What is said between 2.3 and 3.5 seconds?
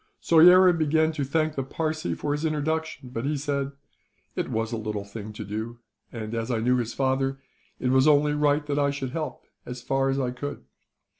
his introduction, but he